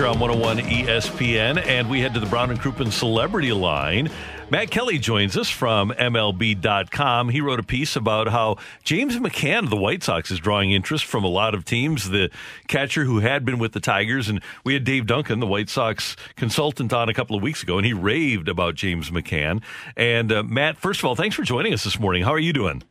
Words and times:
Karraker 0.00 0.10
on 0.10 0.18
101 0.18 0.58
ESPN, 0.58 1.66
and 1.66 1.90
we 1.90 2.00
head 2.00 2.14
to 2.14 2.20
the 2.20 2.26
Brown 2.26 2.50
and 2.50 2.58
Crouppen 2.58 2.90
Celebrity 2.90 3.52
Line. 3.52 4.10
Matt 4.48 4.70
Kelly 4.70 4.98
joins 4.98 5.36
us 5.36 5.50
from 5.50 5.90
MLB.com. 5.90 7.28
He 7.28 7.42
wrote 7.42 7.60
a 7.60 7.62
piece 7.62 7.96
about 7.96 8.28
how 8.28 8.56
James 8.82 9.16
McCann 9.16 9.64
of 9.64 9.70
the 9.70 9.76
White 9.76 10.02
Sox 10.02 10.30
is 10.30 10.38
drawing 10.38 10.70
interest 10.70 11.04
from 11.04 11.22
a 11.22 11.28
lot 11.28 11.54
of 11.54 11.66
teams. 11.66 12.08
The 12.08 12.30
catcher 12.66 13.04
who 13.04 13.18
had 13.18 13.44
been 13.44 13.58
with 13.58 13.72
the 13.72 13.80
Tigers, 13.80 14.28
and 14.28 14.42
we 14.64 14.72
had 14.72 14.84
Dave 14.84 15.06
Duncan, 15.06 15.38
the 15.38 15.46
White 15.46 15.68
Sox 15.68 16.16
consultant, 16.34 16.94
on 16.94 17.10
a 17.10 17.14
couple 17.14 17.36
of 17.36 17.42
weeks 17.42 17.62
ago, 17.62 17.76
and 17.76 17.84
he 17.84 17.92
raved 17.92 18.48
about 18.48 18.76
James 18.76 19.10
McCann. 19.10 19.62
And 19.96 20.32
uh, 20.32 20.42
Matt, 20.42 20.78
first 20.78 21.00
of 21.00 21.04
all, 21.04 21.14
thanks 21.14 21.36
for 21.36 21.42
joining 21.42 21.74
us 21.74 21.84
this 21.84 22.00
morning. 22.00 22.22
How 22.22 22.32
are 22.32 22.38
you 22.38 22.54
doing? 22.54 22.82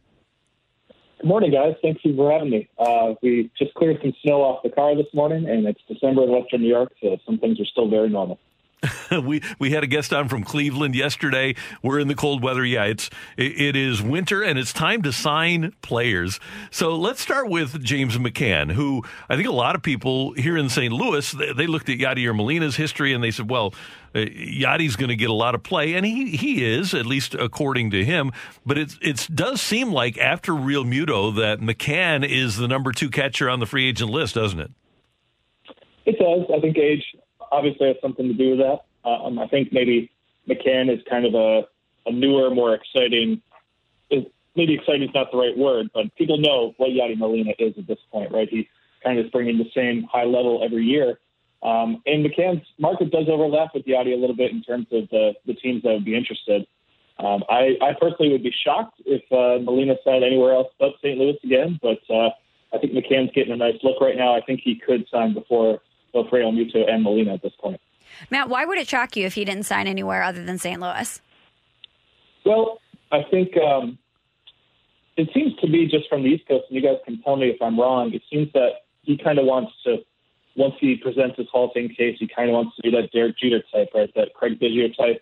Good 1.20 1.28
morning, 1.28 1.52
guys. 1.52 1.76
Thank 1.82 2.06
you 2.06 2.16
for 2.16 2.32
having 2.32 2.50
me. 2.50 2.70
Uh, 2.78 3.16
we 3.22 3.52
just 3.60 3.74
cleared 3.74 4.00
some 4.02 4.14
snow 4.24 4.42
off 4.42 4.64
the 4.64 4.70
car 4.70 4.96
this 4.96 5.14
morning, 5.14 5.50
and 5.50 5.68
it's 5.68 5.82
December 5.86 6.24
in 6.24 6.30
Western 6.30 6.62
New 6.62 6.70
York, 6.70 6.94
so 7.02 7.18
some 7.26 7.38
things 7.38 7.60
are 7.60 7.66
still 7.66 7.90
very 7.90 8.08
normal. 8.08 8.40
we 9.24 9.42
we 9.60 9.72
had 9.72 9.84
a 9.84 9.88
guest 9.88 10.14
on 10.14 10.28
from 10.28 10.44
Cleveland 10.44 10.96
yesterday. 10.96 11.56
We're 11.82 12.00
in 12.00 12.08
the 12.08 12.16
cold 12.16 12.44
weather. 12.44 12.66
Yeah, 12.66 12.86
it's 12.86 13.10
it, 13.38 13.60
it 13.60 13.76
is 13.76 14.02
winter 14.02 14.42
and 14.42 14.60
it's 14.60 14.74
time 14.74 15.02
to 15.04 15.12
sign 15.12 15.74
players. 15.82 16.40
So 16.72 16.96
let's 16.96 17.22
start 17.22 17.50
with 17.50 17.84
James 17.84 18.18
McCann, 18.18 18.72
who 18.72 19.04
I 19.30 19.36
think 19.36 19.48
a 19.48 19.54
lot 19.54 19.76
of 19.76 19.84
people 19.84 20.34
here 20.34 20.58
in 20.58 20.70
St. 20.70 20.94
Louis 20.94 21.32
they, 21.32 21.54
they 21.54 21.68
looked 21.68 21.90
at 21.90 21.98
Yadier 21.98 22.36
Molina's 22.36 22.76
history 22.76 23.14
and 23.14 23.24
they 23.24 23.32
said, 23.32 23.50
well, 23.50 23.74
uh, 24.16 24.20
Yadi's 24.20 24.96
going 24.96 25.10
to 25.10 25.16
get 25.16 25.30
a 25.30 25.34
lot 25.34 25.54
of 25.54 25.62
play, 25.62 25.94
and 25.94 26.06
he 26.06 26.36
he 26.36 26.66
is 26.66 26.94
at 26.94 27.06
least 27.06 27.36
according 27.36 27.92
to 27.92 28.04
him. 28.04 28.32
But 28.66 28.78
it 28.78 28.96
it 29.02 29.28
does 29.34 29.62
seem 29.62 29.92
like 29.92 30.18
after 30.18 30.54
Realmuto 30.54 31.36
that 31.36 31.60
McCann 31.60 32.28
is 32.28 32.58
the 32.58 32.68
number 32.68 32.92
two 32.92 33.10
catcher 33.10 33.50
on 33.50 33.60
the 33.60 33.66
free 33.66 33.88
agent 33.88 34.10
list, 34.10 34.36
doesn't 34.36 34.60
it? 34.60 34.72
It 36.06 36.18
does. 36.18 36.50
I 36.56 36.60
think 36.60 36.78
age 36.78 37.04
obviously 37.52 37.88
has 37.88 37.98
something 38.02 38.28
to 38.28 38.34
do 38.34 38.52
with 38.52 38.60
that. 38.60 38.80
Um, 39.06 39.40
I 39.40 39.48
think 39.48 39.72
maybe 39.72 40.12
McCann 40.48 40.94
is 40.94 41.00
kind 41.10 41.26
of 41.26 41.34
a, 41.34 41.68
a 42.06 42.12
newer, 42.12 42.50
more 42.50 42.74
exciting. 42.74 43.42
Maybe 44.56 44.74
exciting 44.74 45.04
is 45.04 45.14
not 45.14 45.32
the 45.32 45.38
right 45.38 45.58
word, 45.58 45.90
but 45.94 46.14
people 46.16 46.38
know 46.38 46.74
what 46.78 46.90
Yadi 46.90 47.18
Molina 47.18 47.54
is 47.60 47.76
at 47.78 47.88
this 47.88 48.00
point, 48.12 48.32
right? 48.32 48.50
He 48.50 48.68
kind 49.04 49.20
of 49.20 49.26
is 49.26 49.32
bringing 49.32 49.58
the 49.58 49.70
same 49.74 50.04
high 50.12 50.26
level 50.26 50.62
every 50.64 50.84
year. 50.84 51.20
Um, 51.62 52.02
and 52.06 52.26
McCann's 52.26 52.66
market 52.78 53.12
does 53.12 53.28
overlap 53.30 53.74
with 53.74 53.86
Yadi 53.86 54.14
a 54.14 54.18
little 54.18 54.36
bit 54.36 54.52
in 54.52 54.64
terms 54.64 54.88
of 54.92 55.10
the, 55.10 55.34
the 55.46 55.54
teams 55.54 55.84
that 55.84 55.94
would 55.94 56.06
be 56.06 56.16
interested. 56.16 56.66
Um, 57.20 57.44
I, 57.50 57.76
I 57.82 57.94
personally 58.00 58.32
would 58.32 58.44
be 58.44 58.54
shocked 58.64 59.02
if 59.06 59.22
uh, 59.32 59.62
Molina 59.64 59.96
signed 60.06 60.24
anywhere 60.24 60.54
else 60.54 60.70
but 60.80 60.94
St. 61.00 61.18
Louis 61.18 61.38
again, 61.44 61.78
but 61.82 62.00
uh, 62.10 62.30
I 62.74 62.78
think 62.80 62.94
McCann's 62.94 63.32
getting 63.34 63.52
a 63.52 63.58
nice 63.58 63.76
look 63.84 64.00
right 64.00 64.16
now. 64.16 64.36
I 64.36 64.42
think 64.42 64.62
he 64.64 64.76
could 64.76 65.06
sign 65.12 65.34
before 65.34 65.80
both 66.14 66.30
Realmuto 66.32 66.90
and 66.90 67.04
Molina 67.04 67.34
at 67.34 67.42
this 67.42 67.54
point. 67.60 67.82
Matt, 68.30 68.50
why 68.50 68.66
would 68.66 68.78
it 68.78 68.88
shock 68.88 69.16
you 69.16 69.26
if 69.26 69.34
he 69.34 69.46
didn't 69.46 69.64
sign 69.64 69.88
anywhere 69.88 70.24
other 70.24 70.44
than 70.44 70.58
St. 70.58 70.80
Louis? 70.80 71.22
Well, 72.46 72.80
I 73.12 73.24
think 73.30 73.56
um, 73.58 73.98
it 75.18 75.30
seems 75.34 75.56
to 75.62 75.68
be 75.68 75.88
just 75.88 76.08
from 76.10 76.24
the 76.24 76.30
East 76.30 76.48
Coast, 76.48 76.66
and 76.70 76.76
you 76.76 76.82
guys 76.82 76.98
can 77.06 77.22
tell 77.22 77.36
me 77.36 77.48
if 77.50 77.62
I'm 77.62 77.80
wrong. 77.80 78.14
It 78.14 78.22
seems 78.32 78.52
that 78.54 78.86
he 79.04 79.18
kind 79.18 79.40
of 79.40 79.46
wants 79.46 79.72
to, 79.86 79.98
once 80.56 80.76
he 80.80 80.96
presents 80.96 81.38
his 81.38 81.48
Hall 81.52 81.66
of 81.66 81.72
Fame 81.74 81.90
case, 81.90 82.18
he 82.20 82.28
kind 82.28 82.50
of 82.50 82.54
wants 82.54 82.76
to 82.76 82.84
be 82.84 82.92
that 82.92 83.12
Derek 83.12 83.38
Jeter 83.38 83.64
type, 83.72 83.90
right? 83.94 84.12
That 84.16 84.34
Craig 84.34 84.60
Biggio 84.60 84.96
type 84.96 85.22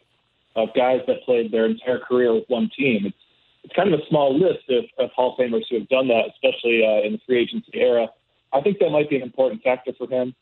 of 0.55 0.69
guys 0.75 1.01
that 1.07 1.23
played 1.23 1.51
their 1.51 1.65
entire 1.65 1.99
career 1.99 2.33
with 2.33 2.45
one 2.47 2.69
team. 2.77 3.05
It's 3.05 3.17
it's 3.63 3.75
kind 3.75 3.93
of 3.93 3.99
a 3.99 4.07
small 4.07 4.33
list 4.37 4.63
of, 4.69 4.85
of 4.97 5.11
Hall 5.11 5.33
of 5.33 5.39
Famers 5.39 5.63
who 5.69 5.77
have 5.79 5.89
done 5.89 6.07
that, 6.07 6.29
especially 6.31 6.85
uh, 6.85 7.05
in 7.05 7.11
the 7.11 7.19
free 7.25 7.41
agency 7.41 7.71
era. 7.73 8.07
I 8.53 8.61
think 8.61 8.79
that 8.79 8.91
might 8.91 9.09
be 9.09 9.17
an 9.17 9.23
important 9.23 9.61
factor 9.61 9.91
for 9.97 10.07
him. 10.07 10.33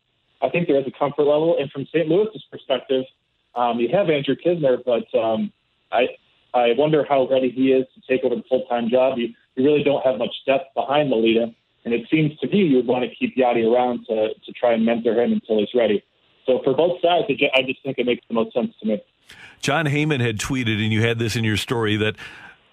I 0.46 0.50
think 0.50 0.68
there 0.68 0.80
is 0.80 0.88
a 0.88 0.92
comfort 0.92 1.24
level. 1.24 1.58
And 1.60 1.72
from 1.72 1.86
St. 1.88 2.08
Louis's 2.08 2.44
perspective, 2.52 3.06
um, 3.56 3.80
you 3.80 3.90
have 3.90 4.10
Andrew 4.10 4.36
Knizner, 4.36 4.78
but 4.86 5.18
um, 5.18 5.52
I 5.92 6.08
I 6.54 6.74
wonder 6.78 7.06
how 7.08 7.28
ready 7.28 7.50
he 7.50 7.72
is 7.72 7.86
to 7.96 8.02
take 8.08 8.24
over 8.24 8.36
the 8.36 8.44
full 8.48 8.66
time 8.66 8.90
job. 8.90 9.18
You, 9.18 9.30
you 9.56 9.66
really 9.66 9.84
don't 9.84 10.06
have 10.06 10.18
much 10.18 10.34
depth 10.46 10.74
behind 10.76 11.10
Molina, 11.10 11.54
and 11.84 11.94
it 11.94 12.08
seems 12.10 12.38
to 12.40 12.48
me 12.48 12.64
you 12.64 12.78
would 12.78 12.88
want 12.88 13.10
to 13.10 13.16
keep 13.16 13.36
Yadi 13.36 13.66
around 13.66 14.06
to 14.08 14.34
to 14.34 14.52
try 14.54 14.74
and 14.74 14.86
mentor 14.86 15.14
him 15.22 15.34
until 15.34 15.60
he's 15.60 15.74
ready. 15.74 16.04
So 16.46 16.62
for 16.64 16.74
both 16.74 17.02
sides, 17.02 17.26
I 17.30 17.62
just 17.64 17.82
think 17.84 17.98
it 17.98 18.06
makes 18.06 18.26
the 18.28 18.36
most 18.36 18.54
sense 18.54 18.74
to 18.82 18.88
me. 18.88 19.02
Jon 19.62 19.86
Heyman 19.86 20.20
had 20.20 20.38
tweeted, 20.38 20.84
and 20.84 20.94
you 20.94 21.02
had 21.02 21.18
this 21.18 21.36
in 21.36 21.44
your 21.44 21.58
story 21.58 21.98
that 21.98 22.16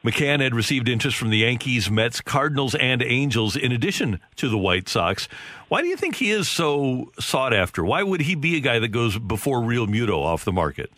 McCann 0.04 0.40
had 0.40 0.54
received 0.54 0.88
interest 0.88 1.16
from 1.16 1.30
the 1.30 1.38
Yankees, 1.38 1.88
Mets, 1.88 2.20
Cardinals, 2.20 2.74
and 2.74 3.02
Angels, 3.02 3.54
in 3.54 3.70
addition 3.70 4.18
to 4.36 4.48
the 4.48 4.58
White 4.58 4.88
Sox. 4.88 5.28
Why 5.68 5.80
do 5.80 5.86
you 5.86 5.96
think 5.96 6.16
he 6.16 6.30
is 6.30 6.48
so 6.48 7.12
sought 7.20 7.54
after? 7.54 7.84
Why 7.84 8.02
would 8.02 8.22
he 8.22 8.34
be 8.34 8.56
a 8.56 8.60
guy 8.60 8.80
that 8.80 8.88
goes 8.88 9.16
before 9.18 9.60
Realmuto 9.60 10.18
off 10.18 10.44
the 10.44 10.52
market? 10.52 10.90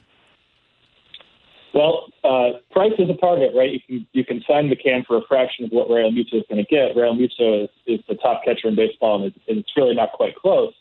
Well, 1.74 2.06
uh, 2.22 2.60
price 2.70 2.92
is 2.98 3.10
a 3.10 3.14
part 3.14 3.38
of 3.38 3.42
it, 3.42 3.54
right? 3.54 3.72
You 3.72 3.80
can 3.80 4.06
you 4.12 4.24
can 4.24 4.42
sign 4.48 4.70
McCann 4.70 5.04
for 5.04 5.18
a 5.18 5.22
fraction 5.28 5.64
of 5.66 5.72
what 5.72 5.88
Realmuto 5.88 6.34
is 6.34 6.44
going 6.48 6.64
to 6.64 6.70
get. 6.70 6.96
Realmuto 6.96 7.64
is, 7.64 7.70
is 7.86 8.00
the 8.08 8.14
top 8.14 8.42
catcher 8.44 8.68
in 8.68 8.76
baseball, 8.76 9.16
and 9.16 9.26
it's, 9.26 9.38
it's 9.48 9.70
really 9.76 9.94
not 9.94 10.12
quite 10.12 10.36
close. 10.36 10.72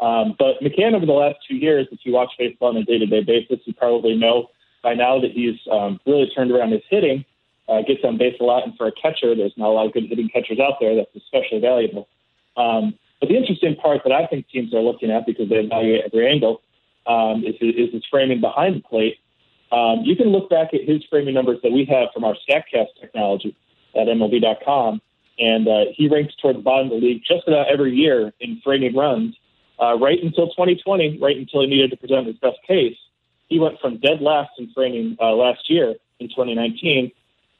Um, 0.00 0.36
but 0.38 0.60
McCann, 0.60 0.94
over 0.94 1.06
the 1.06 1.12
last 1.12 1.38
two 1.48 1.56
years, 1.56 1.88
if 1.90 2.00
you 2.04 2.12
watch 2.12 2.30
baseball 2.38 2.68
on 2.68 2.76
a 2.76 2.84
day-to-day 2.84 3.22
basis, 3.22 3.60
you 3.64 3.72
probably 3.72 4.14
know 4.14 4.50
by 4.82 4.92
now 4.92 5.18
that 5.18 5.30
he's 5.32 5.58
um, 5.72 5.98
really 6.06 6.28
turned 6.36 6.52
around 6.52 6.72
his 6.72 6.82
hitting 6.90 7.24
uh, 7.68 7.82
gets 7.82 8.04
on 8.04 8.18
base 8.18 8.36
a 8.40 8.44
lot, 8.44 8.64
and 8.64 8.76
for 8.76 8.86
a 8.86 8.92
catcher, 8.92 9.34
there's 9.34 9.54
not 9.56 9.68
a 9.68 9.72
lot 9.72 9.86
of 9.86 9.92
good 9.92 10.04
hitting 10.06 10.28
catchers 10.28 10.58
out 10.58 10.74
there. 10.80 10.94
That's 10.94 11.14
especially 11.16 11.60
valuable. 11.60 12.08
Um, 12.56 12.94
but 13.20 13.28
the 13.28 13.36
interesting 13.36 13.76
part 13.76 14.02
that 14.04 14.12
I 14.12 14.26
think 14.26 14.48
teams 14.48 14.74
are 14.74 14.80
looking 14.80 15.10
at 15.10 15.26
because 15.26 15.48
they 15.48 15.56
evaluate 15.56 16.04
every 16.04 16.28
angle 16.28 16.60
um, 17.06 17.44
is, 17.44 17.54
is 17.60 17.92
his 17.92 18.04
framing 18.10 18.40
behind 18.40 18.76
the 18.76 18.80
plate. 18.80 19.18
Um, 19.72 20.02
you 20.04 20.14
can 20.14 20.28
look 20.28 20.50
back 20.50 20.74
at 20.74 20.82
his 20.82 21.02
framing 21.08 21.34
numbers 21.34 21.58
that 21.62 21.72
we 21.72 21.84
have 21.86 22.08
from 22.12 22.24
our 22.24 22.36
StatCast 22.48 22.88
technology 23.00 23.56
at 23.96 24.06
MLB.com, 24.06 25.00
and 25.38 25.66
uh, 25.66 25.84
he 25.94 26.08
ranks 26.08 26.34
toward 26.36 26.56
the 26.56 26.60
bottom 26.60 26.92
of 26.92 27.00
the 27.00 27.06
league 27.06 27.22
just 27.26 27.48
about 27.48 27.68
every 27.68 27.94
year 27.94 28.32
in 28.40 28.60
framing 28.62 28.94
runs. 28.94 29.36
Uh, 29.80 29.98
right 29.98 30.22
until 30.22 30.48
2020, 30.50 31.18
right 31.18 31.36
until 31.36 31.62
he 31.62 31.66
needed 31.66 31.90
to 31.90 31.96
present 31.96 32.26
his 32.26 32.36
best 32.36 32.58
case, 32.66 32.96
he 33.48 33.58
went 33.58 33.80
from 33.80 33.98
dead 33.98 34.20
last 34.20 34.50
in 34.58 34.70
framing 34.72 35.16
uh, 35.20 35.32
last 35.32 35.68
year 35.68 35.94
in 36.20 36.28
2019 36.28 37.10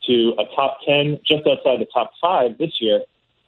to 0.07 0.35
a 0.39 0.45
top 0.55 0.79
10, 0.87 1.21
just 1.25 1.47
outside 1.47 1.81
the 1.81 1.89
top 1.93 2.13
five 2.21 2.59
this 2.59 2.81
year. 2.81 3.03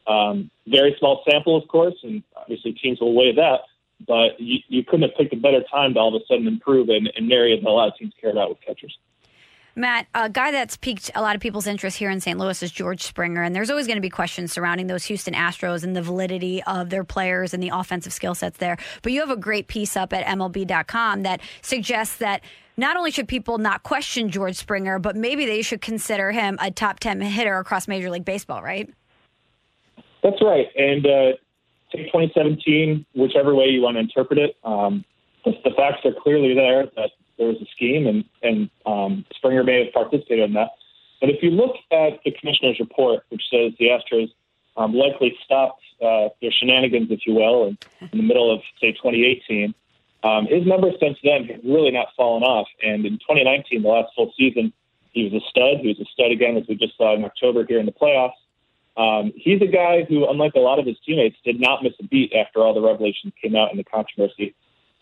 Um, 0.07 0.51
very 0.67 0.95
small 0.99 1.23
sample, 1.29 1.57
of 1.57 1.69
course, 1.69 1.97
and 2.03 2.23
obviously 2.37 2.73
teams 2.73 3.01
will 3.01 3.15
weigh 3.15 3.35
that. 3.35 3.61
But 4.07 4.39
you, 4.39 4.59
you 4.69 4.85
couldn't 4.85 5.09
have 5.09 5.17
picked 5.17 5.33
a 5.33 5.37
better 5.37 5.63
time 5.71 5.95
to 5.95 6.01
all 6.01 6.15
of 6.15 6.21
a 6.21 6.25
sudden 6.27 6.47
improve 6.47 6.91
in, 6.91 7.07
in 7.07 7.25
an 7.25 7.33
area 7.33 7.61
that 7.61 7.67
a 7.67 7.71
lot 7.71 7.89
of 7.89 7.97
teams 7.97 8.13
care 8.21 8.31
about 8.31 8.51
with 8.51 8.61
catchers. 8.61 8.97
Matt, 9.79 10.07
a 10.15 10.31
guy 10.31 10.53
that's 10.53 10.79
piqued 10.79 11.11
a 11.15 11.21
lot 11.21 11.35
of 11.35 11.43
people's 11.43 11.67
interest 11.67 11.99
here 11.99 12.09
in 12.09 12.19
St. 12.19 12.39
Louis 12.39 12.63
is 12.63 12.73
George 12.73 13.03
Springer, 13.03 13.43
and 13.43 13.55
there's 13.55 13.69
always 13.69 13.87
going 13.87 13.99
to 13.99 14.03
be 14.03 14.09
questions 14.09 14.51
surrounding 14.51 14.87
those 14.87 15.05
Houston 15.05 15.35
Astros 15.35 15.85
and 15.85 15.95
the 15.95 16.01
validity 16.01 16.63
of 16.63 16.89
their 16.89 17.05
players 17.05 17.53
and 17.53 17.63
the 17.63 17.69
offensive 17.69 18.15
skill 18.15 18.35
sets 18.35 18.57
there. 18.57 18.79
But 19.03 19.13
you 19.13 19.21
have 19.21 19.29
a 19.29 19.37
great 19.37 19.69
piece 19.69 19.95
up 19.95 20.15
at 20.15 20.25
MLB.com 20.25 21.25
that 21.25 21.43
suggests 21.61 22.17
that 22.17 22.41
not 22.77 22.97
only 22.97 23.11
should 23.11 23.29
people 23.29 23.59
not 23.59 23.83
question 23.83 24.31
George 24.31 24.57
Springer, 24.57 24.99
but 24.99 25.17
maybe 25.17 25.47
they 25.47 25.63
should 25.63 25.81
consider 25.81 26.33
him 26.33 26.59
a 26.61 26.71
top 26.71 27.01
10 27.01 27.21
hitter 27.21 27.59
across 27.59 27.89
Major 27.89 28.11
League 28.11 28.25
Baseball, 28.25 28.63
right? 28.63 28.93
That's 30.23 30.43
right. 30.43 30.69
And 30.77 31.07
uh, 31.07 31.33
take 31.93 32.07
2017, 32.07 33.07
whichever 33.15 33.55
way 33.55 33.67
you 33.67 33.81
want 33.81 33.97
to 33.97 34.01
interpret 34.01 34.39
it, 34.39 34.57
um, 34.65 35.05
the, 35.45 35.53
the 35.65 35.71
facts 35.77 36.05
are 36.05 36.13
clearly 36.23 36.55
there 36.55 36.87
that 36.97 37.11
there 37.39 37.49
was 37.49 37.57
a 37.61 37.67
scheme, 37.67 38.07
and 38.07 38.25
and 38.43 38.71
um, 38.87 39.25
Springer 39.35 39.63
may 39.63 39.85
have 39.85 39.93
participated 39.93 40.45
in 40.45 40.55
that. 40.55 40.71
But 41.21 41.31
if 41.31 41.43
you 41.43 41.51
look 41.51 41.77
at 41.93 42.21
the 42.25 42.31
commissioner's 42.33 42.81
report, 42.81 43.25
which 43.29 43.43
says 43.51 43.73
the 43.79 43.89
Astros 43.89 44.33
um, 44.77 44.95
likely 44.95 45.37
stopped 45.45 45.83
uh, 46.03 46.29
their 46.41 46.51
shenanigans, 46.51 47.11
if 47.11 47.21
you 47.27 47.35
will, 47.35 47.69
in, 47.69 47.79
in 48.13 48.19
the 48.19 48.25
middle 48.25 48.53
of 48.53 48.61
say 48.81 48.93
2018. 48.93 49.75
Um, 50.27 50.47
his 50.47 50.67
numbers 50.67 50.95
since 50.99 51.17
then 51.23 51.45
have 51.45 51.61
really 51.63 51.93
not 51.93 52.09
fallen 52.17 52.43
off. 52.43 52.67
And 52.83 53.07
in 53.07 53.15
2019, 53.19 53.83
the 53.83 53.89
last 53.89 54.13
full 54.17 54.33
season, 54.37 54.73
he 55.13 55.23
was 55.25 55.33
a 55.33 55.45
stud. 55.49 55.79
He 55.83 55.89
was 55.89 56.01
a 56.01 56.05
stud 56.13 56.33
again, 56.33 56.57
as 56.57 56.65
we 56.69 56.75
just 56.75 56.97
saw 56.97 57.15
in 57.15 57.25
October 57.25 57.65
here 57.65 57.79
in 57.79 57.87
the 57.87 57.93
playoffs. 57.93 58.33
Um, 58.97 59.33
he's 59.37 59.63
a 59.63 59.67
guy 59.67 60.03
who, 60.03 60.29
unlike 60.29 60.55
a 60.57 60.59
lot 60.59 60.81
of 60.81 60.87
his 60.87 60.97
teammates, 61.07 61.37
did 61.45 61.61
not 61.61 61.85
miss 61.85 61.93
a 62.01 62.05
beat 62.05 62.33
after 62.33 62.61
all 62.61 62.75
the 62.75 62.81
revelations 62.81 63.35
came 63.41 63.55
out 63.55 63.71
in 63.71 63.77
the 63.77 63.85
controversy. 63.85 64.55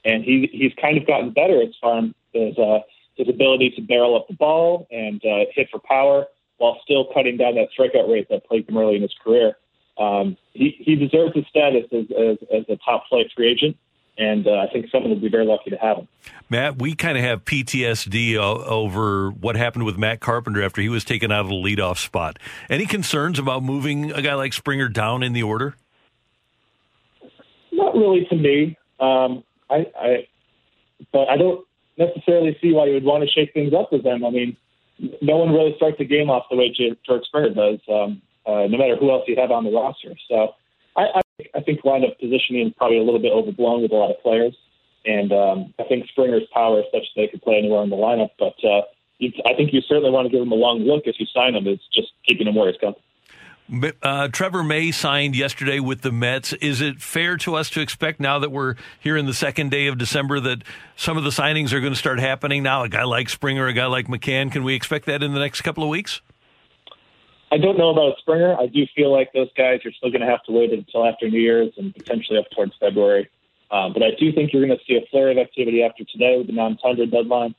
And 0.05 0.25
he, 0.25 0.51
he's 0.53 0.73
kind 0.79 0.99
of 0.99 1.07
gotten 1.07 1.31
better 1.31 1.63
as 1.63 1.75
far 1.81 2.01
as 2.01 2.59
uh, 2.59 2.81
his 3.17 3.29
ability 3.29 3.71
to 3.77 3.81
barrel 3.81 4.17
up 4.17 4.29
the 4.29 4.35
ball 4.35 4.87
and 4.91 5.25
uh, 5.25 5.47
hit 5.55 5.69
for 5.71 5.79
power 5.79 6.27
while 6.59 6.79
still 6.85 7.07
cutting 7.15 7.39
down 7.39 7.55
that 7.55 7.69
strikeout 7.73 8.13
rate 8.13 8.29
that 8.29 8.45
plagued 8.45 8.69
him 8.69 8.77
early 8.77 8.97
in 8.97 9.03
his 9.03 9.15
career. 9.25 9.57
Um, 9.97 10.37
he, 10.53 10.77
he 10.81 10.97
deserves 10.97 11.35
his 11.35 11.47
status 11.47 11.87
as, 11.93 12.05
as, 12.11 12.37
as 12.53 12.65
a 12.69 12.77
top 12.85 13.05
flight 13.09 13.31
free 13.35 13.51
agent 13.51 13.77
and 14.17 14.47
uh, 14.47 14.59
I 14.59 14.69
think 14.73 14.87
someone 14.91 15.11
will 15.11 15.21
be 15.21 15.29
very 15.29 15.45
lucky 15.45 15.71
to 15.71 15.77
have 15.77 15.99
him. 15.99 16.09
Matt, 16.49 16.79
we 16.81 16.95
kind 16.95 17.19
of 17.19 17.25
have 17.25 17.45
PTSD 17.45 18.37
over 18.37 19.31
what 19.31 19.57
happened 19.57 19.85
with 19.85 19.99
Matt 19.99 20.21
Carpenter 20.21 20.63
after 20.63 20.81
he 20.81 20.89
was 20.89 21.05
taken 21.05 21.33
out 21.33 21.41
of 21.41 21.49
the 21.49 21.55
leadoff 21.55 21.99
spot. 21.99 22.39
Any 22.71 22.87
concerns 22.87 23.39
about 23.39 23.63
moving 23.63 24.13
a 24.13 24.23
guy 24.23 24.35
like 24.35 24.53
Springer 24.53 24.89
down 24.89 25.23
in 25.23 25.33
the 25.33 25.43
order? 25.43 25.75
Not 27.73 27.95
really 27.95 28.27
to 28.27 28.37
me. 28.37 28.77
Um, 29.01 29.43
I, 29.69 29.87
I, 29.99 30.29
but 31.13 31.29
I 31.29 31.37
don't 31.37 31.67
necessarily 31.97 32.57
see 32.61 32.73
why 32.73 32.87
you 32.87 32.95
would 32.95 33.05
want 33.05 33.25
to 33.25 33.31
shake 33.31 33.53
things 33.53 33.73
up 33.75 33.91
with 33.91 34.05
them. 34.05 34.25
I 34.25 34.31
mean, 34.31 34.57
no 35.21 35.37
one 35.37 35.53
really 35.53 35.75
starts 35.77 35.99
a 36.01 36.05
game 36.05 36.31
off 36.31 36.45
the 36.51 36.57
way 36.57 36.71
George 37.05 37.25
Springer 37.25 37.51
does, 37.51 37.81
um, 37.89 38.23
uh, 38.47 38.67
no 38.69 38.79
matter 38.79 38.97
who 38.97 39.11
else 39.11 39.25
you 39.27 39.37
have 39.37 39.51
on 39.51 39.65
the 39.65 39.73
roster. 39.73 40.15
So 40.29 40.55
I, 40.97 41.03
I 41.17 41.21
I 41.55 41.61
think 41.61 41.83
lineup 41.83 42.19
positioning 42.21 42.69
is 42.69 42.73
probably 42.77 42.99
a 42.99 43.03
little 43.03 43.21
bit 43.21 43.33
overblown 43.33 43.83
with 43.83 43.93
a 43.93 43.95
lot 43.95 44.11
of 44.11 44.23
players. 44.23 44.57
And 45.05 45.33
um, 45.33 45.75
I 45.79 45.85
think 45.85 46.07
Springer's 46.09 46.47
power 46.53 46.81
is 46.81 46.87
such 46.93 47.03
that 47.03 47.23
they 47.23 47.29
could 47.29 47.43
play 47.43 47.59
anywhere 47.59 47.83
in 47.83 47.91
the 47.91 47.97
lineup. 47.97 48.31
But 48.39 48.55
uh, 48.65 48.83
I 49.45 49.55
think 49.55 49.73
you 49.73 49.81
certainly 49.83 50.11
want 50.11 50.27
to 50.27 50.31
give 50.31 50.41
him 50.41 50.53
a 50.53 50.57
long 50.57 50.81
look 50.81 51.05
if 51.07 51.17
you 51.19 51.27
sign 51.27 51.55
him. 51.55 51.67
It's 51.67 51.83
just 51.93 52.13
keeping 52.27 52.47
him 52.47 52.55
where 52.55 52.71
he's 52.71 52.81
coming. 52.81 53.01
Uh, 54.03 54.29
Trevor 54.29 54.63
May 54.63 54.93
signed 54.93 55.35
yesterday 55.35 55.81
with 55.81 56.03
the 56.03 56.13
Mets. 56.13 56.53
Is 56.55 56.83
it 56.83 57.01
fair 57.01 57.39
to 57.39 57.55
us 57.55 57.71
to 57.71 57.81
expect 57.81 58.21
now 58.21 58.39
that 58.39 58.53
we're 58.53 58.75
here 59.01 59.17
in 59.17 59.25
the 59.25 59.33
second 59.33 59.71
day 59.71 59.87
of 59.87 59.97
December 59.97 60.39
that 60.41 60.63
some 60.97 61.17
of 61.17 61.25
the 61.25 61.31
signings 61.31 61.73
are 61.73 61.81
going 61.81 61.93
to 61.93 61.99
start 61.99 62.21
happening 62.21 62.63
now? 62.63 62.83
A 62.83 62.89
guy 62.89 63.05
like 63.05 63.31
Springer, 63.31 63.67
a 63.67 63.73
guy 63.73 63.87
like 63.87 64.07
McCann. 64.07 64.53
Can 64.53 64.65
we 64.65 64.75
expect 64.75 65.07
that 65.07 65.23
in 65.23 65.33
the 65.33 65.41
next 65.41 65.63
couple 65.63 65.83
of 65.83 65.89
weeks? 65.89 66.21
I 67.55 67.57
don't 67.57 67.79
know 67.79 67.91
about 67.91 68.19
Springer. 68.19 68.59
I 68.59 68.67
do 68.67 68.85
feel 68.97 69.13
like 69.13 69.33
those 69.33 69.49
guys 69.57 69.79
are 69.85 69.93
still 69.93 70.11
going 70.11 70.23
to 70.23 70.27
have 70.27 70.43
to 70.47 70.53
wait 70.53 70.73
until 70.73 71.07
after 71.07 71.31
New 71.31 71.39
Year's 71.39 71.73
and 71.77 71.95
potentially 71.95 72.37
up 72.37 72.47
towards 72.51 72.73
February. 72.81 73.31
Um, 73.71 73.93
but 73.93 74.03
I 74.03 74.11
do 74.19 74.33
think 74.33 74.53
you're 74.53 74.67
going 74.67 74.77
to 74.77 74.85
see 74.85 74.97
a 74.97 75.07
flurry 75.09 75.31
of 75.31 75.39
activity 75.39 75.85
after 75.85 76.03
today 76.03 76.37
with 76.37 76.49
the 76.49 76.53
non-tender 76.53 77.07
deadline. 77.07 77.55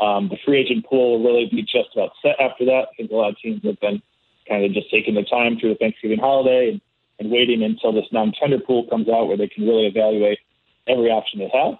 Um, 0.00 0.28
the 0.30 0.36
free 0.44 0.58
agent 0.58 0.84
pool 0.84 1.22
will 1.22 1.30
really 1.30 1.46
be 1.48 1.62
just 1.62 1.94
about 1.94 2.10
set 2.22 2.40
after 2.40 2.64
that. 2.64 2.88
I 2.90 2.96
think 2.96 3.12
a 3.12 3.14
lot 3.14 3.30
of 3.30 3.38
teams 3.38 3.62
have 3.62 3.78
been 3.78 4.02
kind 4.48 4.64
of 4.64 4.72
just 4.72 4.90
taking 4.90 5.14
their 5.14 5.24
time 5.24 5.60
through 5.60 5.70
the 5.70 5.78
Thanksgiving 5.78 6.18
holiday 6.18 6.70
and, 6.70 6.80
and 7.20 7.30
waiting 7.30 7.62
until 7.62 7.92
this 7.92 8.10
non-tender 8.10 8.58
pool 8.58 8.88
comes 8.90 9.08
out 9.08 9.28
where 9.28 9.36
they 9.36 9.46
can 9.46 9.64
really 9.64 9.86
evaluate 9.86 10.40
every 10.88 11.12
option 11.12 11.38
they 11.38 11.52
have. 11.54 11.78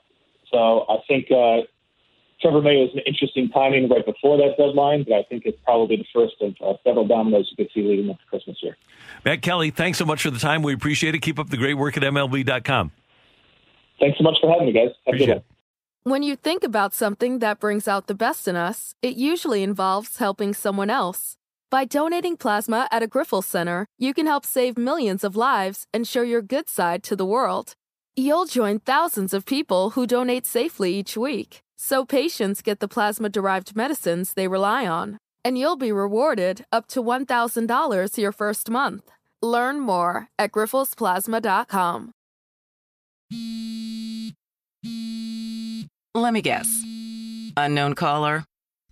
So 0.53 0.87
I 0.89 0.99
think 1.09 1.33
uh, 1.33 1.67
Trevor 2.41 2.61
May 2.61 2.77
was 2.77 2.91
an 2.95 3.01
interesting 3.07 3.49
timing 3.49 3.89
right 3.89 4.05
before 4.05 4.37
that 4.37 4.57
deadline, 4.59 5.05
but 5.05 5.15
I 5.15 5.23
think 5.23 5.45
it's 5.47 5.59
probably 5.65 5.97
the 5.97 6.07
first 6.15 6.35
of 6.41 6.55
uh, 6.63 6.77
several 6.85 7.07
dominoes 7.07 7.49
you 7.51 7.65
could 7.65 7.73
see 7.73 7.83
leading 7.83 8.11
up 8.11 8.19
to 8.19 8.27
Christmas 8.27 8.59
here. 8.61 8.77
Matt 9.25 9.41
Kelly, 9.41 9.71
thanks 9.71 9.99
so 9.99 10.05
much 10.05 10.23
for 10.23 10.31
the 10.31 10.39
time. 10.39 10.63
We 10.63 10.75
appreciate 10.75 11.15
it. 11.15 11.21
Keep 11.21 11.39
up 11.39 11.49
the 11.49 11.57
great 11.57 11.75
work 11.75 11.97
at 11.97 12.03
MLB.com. 12.03 12.93
Thanks 13.99 14.19
so 14.19 14.25
much 14.25 14.37
for 14.41 14.51
having 14.51 14.67
me, 14.67 14.73
guys. 14.73 14.91
Have 15.07 15.15
appreciate 15.15 15.31
a 15.31 15.35
good 15.35 15.45
one. 16.05 16.13
When 16.13 16.23
you 16.23 16.37
think 16.37 16.63
about 16.63 16.95
something 16.95 17.41
that 17.41 17.59
brings 17.59 17.89
out 17.89 18.07
the 18.07 18.15
best 18.15 18.47
in 18.47 18.55
us, 18.55 18.95
it 19.03 19.17
usually 19.17 19.63
involves 19.63 20.19
helping 20.19 20.55
someone 20.55 20.91
else. 20.91 21.37
By 21.69 21.85
donating 21.85 22.37
plasma 22.37 22.87
at 22.93 23.03
a 23.03 23.09
Grifols 23.09 23.45
Center, 23.45 23.87
you 23.99 24.15
can 24.15 24.27
help 24.27 24.47
save 24.47 24.79
millions 24.79 25.25
of 25.25 25.35
lives 25.35 25.87
and 25.93 26.07
show 26.07 26.23
your 26.23 26.43
good 26.43 26.69
side 26.69 27.03
to 27.05 27.17
the 27.17 27.27
world. 27.27 27.75
You'll 28.19 28.47
join 28.47 28.79
thousands 28.79 29.35
of 29.35 29.45
people 29.45 29.91
who 29.91 30.07
donate 30.07 30.47
safely 30.47 30.95
each 30.95 31.19
week 31.19 31.61
so 31.77 32.07
patients 32.07 32.63
get 32.63 32.81
the 32.81 32.89
plasma 32.89 33.29
derived 33.29 33.77
medicines 33.77 34.33
they 34.33 34.49
rely 34.49 34.87
on. 34.87 35.19
And 35.45 35.59
you'll 35.59 35.77
be 35.77 35.93
rewarded 35.93 36.65
up 36.73 36.87
to 36.89 37.03
$1,000 37.03 38.17
your 38.17 38.33
first 38.33 38.71
month. 38.71 39.11
Learn 39.43 39.81
more 39.81 40.29
at 40.39 40.51
grifolsplasma.com. 40.51 42.13
Let 46.15 46.33
me 46.33 46.41
guess. 46.41 46.83
Unknown 47.59 47.95
caller? 47.95 48.45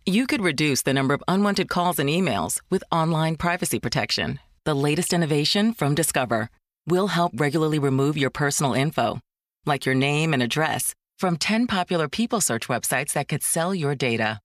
You 0.05 0.27
could 0.27 0.43
reduce 0.43 0.83
the 0.83 0.93
number 0.93 1.15
of 1.15 1.23
unwanted 1.27 1.71
calls 1.71 1.99
and 1.99 2.11
emails 2.11 2.61
with 2.69 2.85
online 2.93 3.37
privacy 3.37 3.81
protection. 3.81 4.39
The 4.65 4.75
latest 4.75 5.15
innovation 5.15 5.73
from 5.73 5.95
Discover 5.95 6.51
will 6.87 7.09
help 7.09 7.33
regularly 7.37 7.79
remove 7.79 8.17
your 8.17 8.31
personal 8.31 8.75
info, 8.75 9.19
like 9.67 9.87
your 9.87 9.95
name 9.95 10.33
and 10.33 10.43
address 10.43 10.95
from 11.19 11.37
10 11.37 11.67
popular 11.67 12.09
people 12.09 12.41
search 12.41 12.69
websites 12.69 13.13
that 13.13 13.29
could 13.29 13.43
sell 13.43 13.75
your 13.75 13.95
data. 13.95 14.41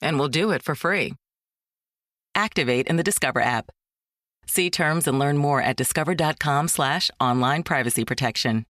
And 0.00 0.18
we'll 0.18 0.28
do 0.28 0.50
it 0.50 0.62
for 0.62 0.74
free. 0.74 1.14
Activate 2.34 2.86
in 2.86 2.96
the 2.96 3.02
Discover 3.02 3.40
app. 3.40 3.70
See 4.46 4.70
terms 4.70 5.06
and 5.06 5.18
learn 5.18 5.38
more 5.38 5.62
at 5.62 5.76
discover.com 5.76 6.68
slash 6.68 7.10
online 7.20 7.62
privacy 7.62 8.04
protection. 8.04 8.60